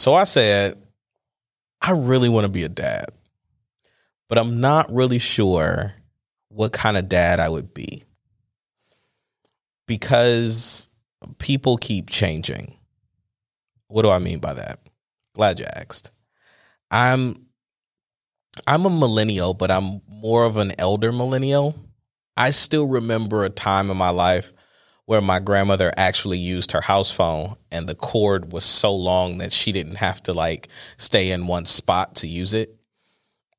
[0.00, 0.78] So I said,
[1.82, 3.10] I really want to be a dad,
[4.30, 5.92] but I'm not really sure
[6.48, 8.04] what kind of dad I would be
[9.86, 10.88] because
[11.36, 12.78] people keep changing.
[13.88, 14.78] What do I mean by that?
[15.34, 16.12] Glad you asked.
[16.90, 17.44] I'm
[18.66, 21.78] I'm a millennial, but I'm more of an elder millennial.
[22.38, 24.54] I still remember a time in my life
[25.10, 29.52] where my grandmother actually used her house phone and the cord was so long that
[29.52, 30.68] she didn't have to like
[30.98, 32.76] stay in one spot to use it.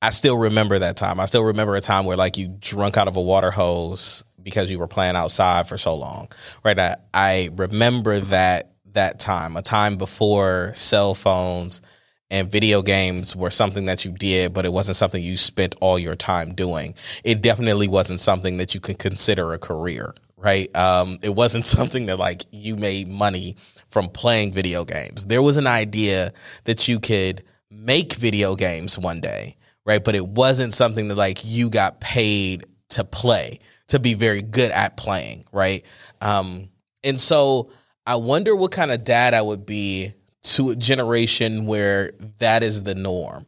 [0.02, 1.20] I still remember that time.
[1.20, 4.72] I still remember a time where like you drunk out of a water hose because
[4.72, 6.30] you were playing outside for so long.
[6.64, 6.80] Right?
[6.80, 11.82] I, I remember that that time, a time before cell phones
[12.30, 15.99] and video games were something that you did, but it wasn't something you spent all
[15.99, 16.96] your time doing.
[17.26, 20.76] It definitely wasn't something that you could consider a career, right?
[20.76, 23.55] Um, it wasn't something that like you made money
[23.90, 25.26] from playing video games.
[25.26, 26.34] There was an idea
[26.66, 30.04] that you could make video games one day, right?
[30.04, 34.71] But it wasn't something that like you got paid to play, to be very good
[34.71, 35.85] at playing, right?
[36.20, 36.70] Um,
[37.04, 37.71] and so
[38.05, 40.13] I wonder what kind of dad I would be
[40.44, 43.46] to a generation where that is the norm,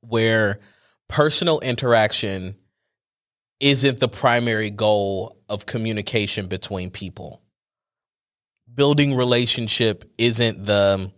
[0.00, 0.60] where
[1.08, 2.56] personal interaction
[3.60, 7.42] isn't the primary goal of communication between people.
[8.72, 11.10] Building relationship isn't the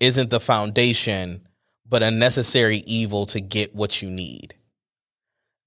[0.00, 1.46] isn't the foundation,
[1.88, 4.54] but a necessary evil to get what you need.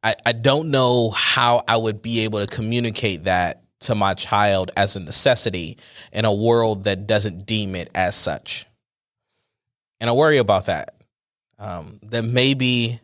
[0.04, 4.72] I, I don't know how I would be able to communicate that to my child
[4.76, 5.78] as a necessity
[6.12, 8.66] in a world that doesn't deem it as such.
[10.00, 10.96] And I worry about that.
[11.60, 13.00] Um, that maybe,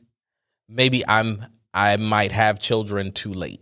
[0.67, 3.61] maybe I'm I might have children too late,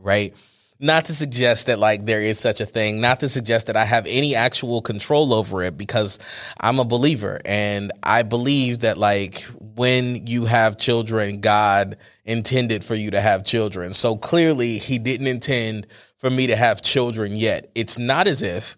[0.00, 0.34] right?
[0.80, 3.84] Not to suggest that like there is such a thing, not to suggest that I
[3.84, 6.20] have any actual control over it because
[6.60, 9.42] I'm a believer and I believe that like
[9.74, 13.92] when you have children, God intended for you to have children.
[13.92, 15.88] So clearly he didn't intend
[16.18, 17.70] for me to have children yet.
[17.74, 18.76] It's not as if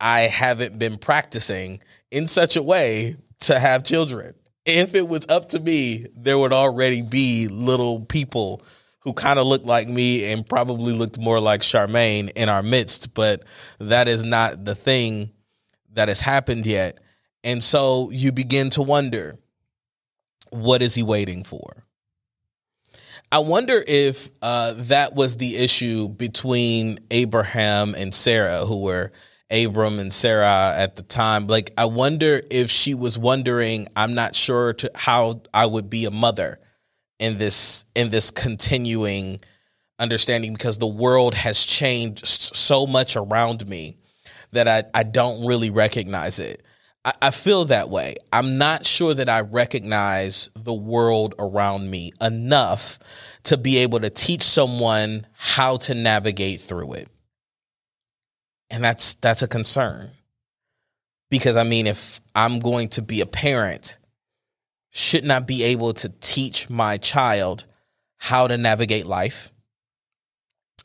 [0.00, 1.80] I haven't been practicing
[2.10, 4.34] in such a way to have children
[4.64, 8.62] if it was up to me, there would already be little people
[9.02, 13.14] who kind of looked like me and probably looked more like Charmaine in our midst,
[13.14, 13.42] but
[13.78, 15.30] that is not the thing
[15.92, 17.00] that has happened yet.
[17.44, 19.38] And so you begin to wonder
[20.50, 21.84] what is he waiting for?
[23.32, 29.10] I wonder if uh, that was the issue between Abraham and Sarah, who were
[29.50, 31.46] Abram and Sarah at the time.
[31.46, 36.04] Like, I wonder if she was wondering, I'm not sure to how I would be
[36.04, 36.58] a mother
[37.18, 39.40] in this in this continuing
[39.98, 43.96] understanding because the world has changed so much around me
[44.52, 46.62] that I, I don't really recognize it.
[47.04, 48.16] I, I feel that way.
[48.32, 52.98] I'm not sure that I recognize the world around me enough
[53.44, 57.08] to be able to teach someone how to navigate through it
[58.72, 60.10] and that's that's a concern
[61.30, 63.98] because i mean if i'm going to be a parent
[64.92, 67.64] shouldn't be able to teach my child
[68.18, 69.50] how to navigate life.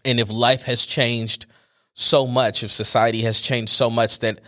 [0.04, 1.46] And if life has changed
[1.94, 4.40] so much if society has changed so much that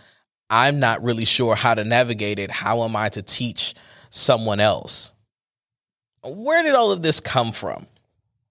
[0.50, 3.74] i'm not really sure how to navigate it how am i to teach
[4.10, 5.14] someone else?
[6.22, 7.86] Where did all of this come from?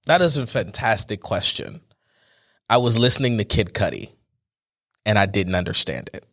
[0.08, 1.81] That is a fantastic question.
[2.69, 4.12] I was listening to kid cudi
[5.06, 6.25] and I didn't understand it.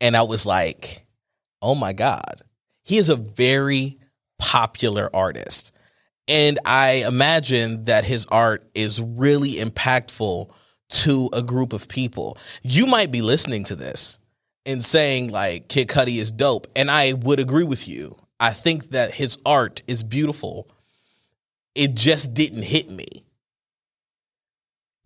[0.00, 1.04] And I was like,
[1.62, 2.42] oh my God,
[2.84, 3.98] he is a very
[4.38, 5.72] popular artist.
[6.26, 10.50] And I imagine that his art is really impactful
[10.88, 12.38] to a group of people.
[12.62, 14.18] You might be listening to this
[14.64, 16.66] and saying, like, Kid Cudi is dope.
[16.76, 18.16] And I would agree with you.
[18.40, 20.70] I think that his art is beautiful.
[21.74, 23.24] It just didn't hit me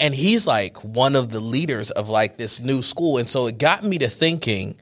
[0.01, 3.59] and he's like one of the leaders of like this new school and so it
[3.59, 4.77] got me to thinking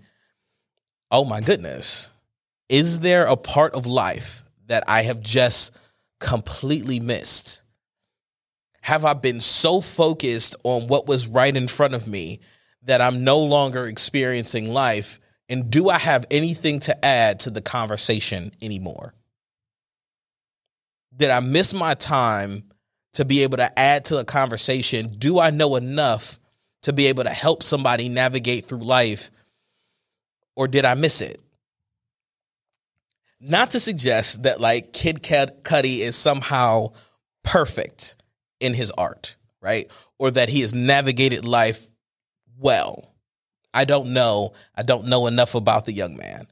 [1.11, 2.11] oh my goodness
[2.69, 5.77] is there a part of life that i have just
[6.21, 7.63] completely missed
[8.81, 12.41] have i been so focused on what was right in front of me
[12.83, 17.63] that i'm no longer experiencing life and do i have anything to add to the
[17.63, 19.15] conversation anymore
[21.17, 22.65] did i miss my time
[23.17, 25.09] to be able to add to a conversation?
[25.09, 26.39] Do I know enough
[26.83, 29.31] to be able to help somebody navigate through life?
[30.55, 31.41] Or did I miss it?
[33.41, 36.93] Not to suggest that like Kid Cudi is somehow
[37.45, 38.17] perfect
[38.61, 39.91] in his art, right?
[40.19, 41.89] Or that he has navigated life
[42.59, 43.15] well.
[43.75, 44.53] I don't know.
[44.75, 46.47] I don't know enough about the young man.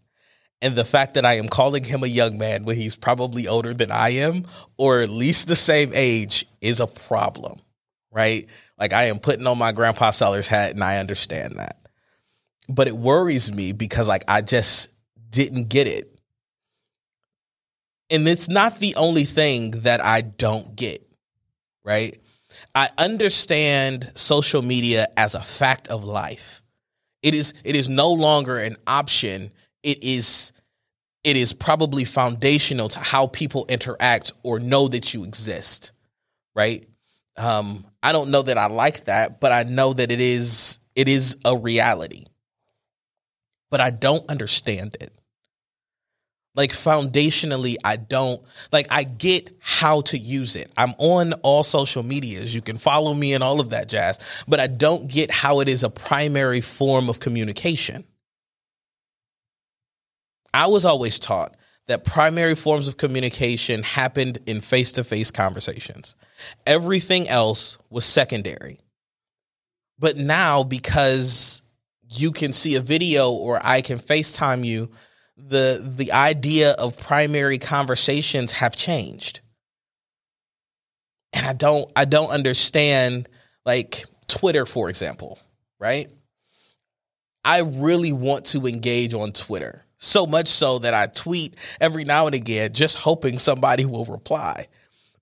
[0.60, 3.74] And the fact that I am calling him a young man when he's probably older
[3.74, 4.44] than I am,
[4.78, 7.58] or at least the same age, is a problem,
[8.10, 8.46] right?
[8.78, 11.88] Like I am putting on my grandpa Sellers hat and I understand that.
[12.68, 14.88] But it worries me because like I just
[15.30, 16.13] didn't get it.
[18.14, 21.04] And it's not the only thing that I don't get,
[21.84, 22.16] right?
[22.72, 26.62] I understand social media as a fact of life.
[27.24, 29.50] It is it is no longer an option.
[29.82, 30.52] It is
[31.24, 35.90] it is probably foundational to how people interact or know that you exist,
[36.54, 36.86] right?
[37.36, 41.08] Um, I don't know that I like that, but I know that it is it
[41.08, 42.26] is a reality.
[43.72, 45.12] But I don't understand it.
[46.54, 48.40] Like foundationally, I don't
[48.70, 50.70] like I get how to use it.
[50.76, 52.54] I'm on all social medias.
[52.54, 55.68] You can follow me and all of that jazz, but I don't get how it
[55.68, 58.04] is a primary form of communication.
[60.52, 61.56] I was always taught
[61.86, 66.14] that primary forms of communication happened in face to face conversations.
[66.66, 68.78] Everything else was secondary.
[69.98, 71.62] But now, because
[72.10, 74.90] you can see a video or I can FaceTime you,
[75.36, 79.40] the the idea of primary conversations have changed.
[81.32, 83.28] And I don't I don't understand
[83.66, 85.38] like Twitter, for example,
[85.78, 86.08] right?
[87.44, 89.84] I really want to engage on Twitter.
[89.98, 94.68] So much so that I tweet every now and again, just hoping somebody will reply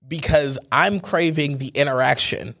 [0.07, 2.55] because I'm craving the interaction.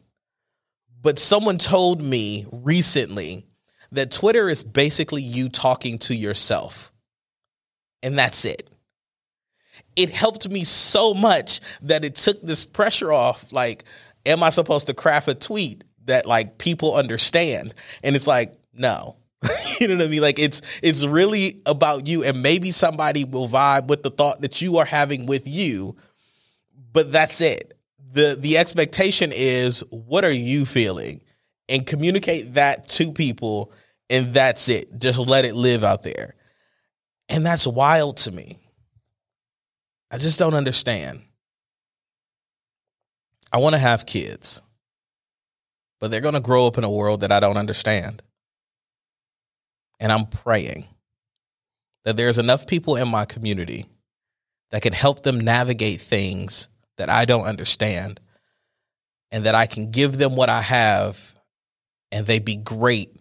[1.01, 3.45] But someone told me recently
[3.91, 6.92] that Twitter is basically you talking to yourself.
[8.03, 8.69] And that's it.
[9.95, 13.51] It helped me so much that it took this pressure off.
[13.51, 13.85] Like,
[14.25, 17.73] am I supposed to craft a tweet that like people understand?
[18.03, 19.17] And it's like, no,
[19.79, 20.21] you know what I mean?
[20.21, 24.61] Like it's it's really about you, and maybe somebody will vibe with the thought that
[24.61, 25.95] you are having with you,
[26.91, 27.77] but that's it.
[28.11, 31.21] the The expectation is what are you feeling,
[31.67, 33.71] and communicate that to people,
[34.09, 34.99] and that's it.
[34.99, 36.35] Just let it live out there,
[37.29, 38.59] and that's wild to me.
[40.11, 41.21] I just don't understand.
[43.51, 44.61] I want to have kids,
[45.99, 48.21] but they're going to grow up in a world that I don't understand.
[49.99, 50.87] And I'm praying
[52.03, 53.85] that there's enough people in my community
[54.71, 56.67] that can help them navigate things
[56.97, 58.19] that I don't understand
[59.31, 61.33] and that I can give them what I have
[62.11, 63.15] and they be great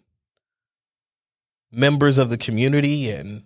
[1.71, 3.45] members of the community and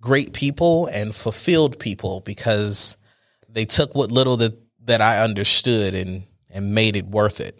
[0.00, 2.96] great people and fulfilled people because
[3.48, 7.58] they took what little that, that I understood and, and made it worth it.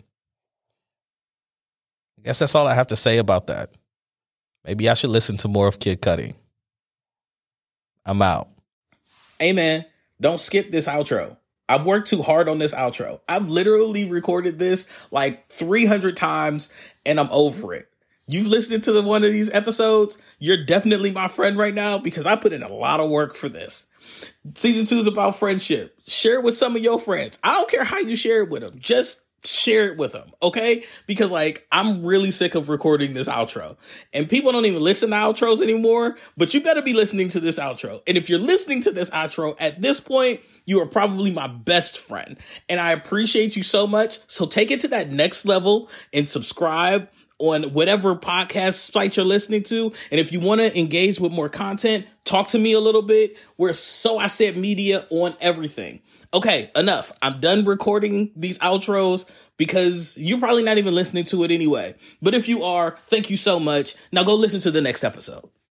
[2.19, 3.75] I guess that's all I have to say about that.
[4.65, 6.35] Maybe I should listen to more of Kid Cudi.
[8.05, 8.49] I'm out.
[9.39, 9.85] Hey
[10.21, 11.37] don't skip this outro.
[11.69, 13.21] I've worked too hard on this outro.
[13.29, 16.73] I've literally recorded this like 300 times
[17.05, 17.89] and I'm over it.
[18.29, 22.27] You've listened to the, one of these episodes, you're definitely my friend right now because
[22.27, 23.89] I put in a lot of work for this.
[24.55, 25.99] Season two is about friendship.
[26.07, 27.39] Share it with some of your friends.
[27.43, 28.75] I don't care how you share it with them.
[28.79, 30.85] Just share it with them, okay?
[31.07, 33.77] Because like I'm really sick of recording this outro.
[34.13, 37.59] And people don't even listen to outros anymore, but you better be listening to this
[37.59, 38.03] outro.
[38.07, 41.99] And if you're listening to this outro at this point, you are probably my best
[41.99, 42.37] friend.
[42.69, 44.19] And I appreciate you so much.
[44.29, 47.09] So take it to that next level and subscribe
[47.39, 49.93] on whatever podcast site you're listening to.
[50.11, 53.37] And if you want to engage with more content, talk to me a little bit.
[53.57, 56.01] We're so I said media on everything.
[56.35, 57.13] Okay, enough.
[57.23, 61.95] I'm done recording these outros because you're probably not even listening to it anyway.
[62.21, 63.95] But if you are, thank you so much.
[64.13, 65.49] Now go listen to the next episode.